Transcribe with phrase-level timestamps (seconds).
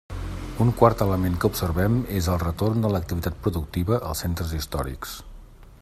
[0.63, 5.15] Un quart element que observem és el retorn de l'activitat productiva als centres històrics.